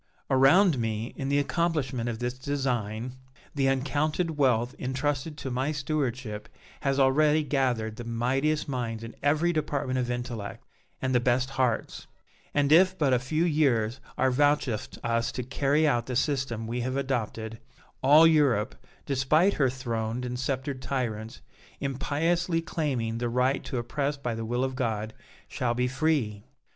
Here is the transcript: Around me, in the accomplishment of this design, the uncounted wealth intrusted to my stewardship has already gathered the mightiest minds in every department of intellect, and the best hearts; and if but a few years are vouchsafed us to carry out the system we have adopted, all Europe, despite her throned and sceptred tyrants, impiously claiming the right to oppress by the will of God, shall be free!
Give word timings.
Around 0.31 0.79
me, 0.79 1.13
in 1.15 1.29
the 1.29 1.37
accomplishment 1.37 2.09
of 2.09 2.17
this 2.17 2.33
design, 2.33 3.17
the 3.53 3.67
uncounted 3.69 4.31
wealth 4.35 4.73
intrusted 4.79 5.37
to 5.37 5.51
my 5.51 5.71
stewardship 5.71 6.49
has 6.79 6.97
already 6.99 7.43
gathered 7.43 7.97
the 7.97 8.03
mightiest 8.03 8.67
minds 8.67 9.03
in 9.03 9.15
every 9.21 9.53
department 9.53 9.99
of 9.99 10.09
intellect, 10.09 10.65
and 11.03 11.13
the 11.13 11.19
best 11.19 11.51
hearts; 11.51 12.07
and 12.51 12.71
if 12.71 12.97
but 12.97 13.13
a 13.13 13.19
few 13.19 13.45
years 13.45 13.99
are 14.17 14.31
vouchsafed 14.31 14.97
us 15.03 15.31
to 15.33 15.43
carry 15.43 15.87
out 15.87 16.07
the 16.07 16.15
system 16.15 16.65
we 16.65 16.81
have 16.81 16.97
adopted, 16.97 17.59
all 18.01 18.25
Europe, 18.25 18.73
despite 19.05 19.53
her 19.53 19.69
throned 19.69 20.25
and 20.25 20.39
sceptred 20.39 20.81
tyrants, 20.81 21.41
impiously 21.79 22.59
claiming 22.59 23.19
the 23.19 23.29
right 23.29 23.63
to 23.65 23.77
oppress 23.77 24.17
by 24.17 24.33
the 24.33 24.45
will 24.45 24.63
of 24.63 24.75
God, 24.75 25.13
shall 25.47 25.75
be 25.75 25.87
free! 25.87 26.43